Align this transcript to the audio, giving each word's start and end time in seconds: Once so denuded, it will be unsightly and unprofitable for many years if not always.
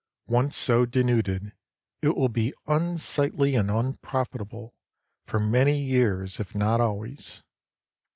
Once 0.25 0.57
so 0.57 0.83
denuded, 0.83 1.51
it 2.01 2.15
will 2.15 2.27
be 2.27 2.55
unsightly 2.65 3.53
and 3.53 3.69
unprofitable 3.69 4.73
for 5.27 5.39
many 5.39 5.79
years 5.79 6.39
if 6.39 6.55
not 6.55 6.81
always. 6.81 7.43